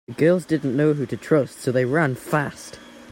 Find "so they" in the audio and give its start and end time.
1.61-1.85